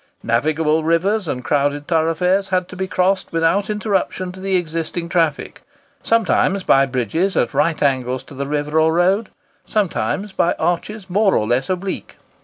Navigable 0.23 0.83
rivers 0.83 1.27
and 1.27 1.43
crowded 1.43 1.85
thoroughfares 1.85 2.47
had 2.47 2.67
to 2.69 2.75
be 2.75 2.87
crossed 2.87 3.31
without 3.31 3.69
interruption 3.69 4.31
to 4.31 4.39
the 4.39 4.55
existing 4.55 5.09
traffic, 5.09 5.61
sometimes 6.01 6.63
by 6.63 6.87
bridges 6.87 7.37
at 7.37 7.53
right 7.53 7.79
angles 7.83 8.23
to 8.23 8.33
the 8.33 8.47
river 8.47 8.79
or 8.79 8.93
road, 8.93 9.29
sometimes 9.63 10.31
by 10.31 10.53
arches 10.53 11.07
more 11.07 11.35
or 11.37 11.45
less 11.45 11.69
oblique. 11.69 12.15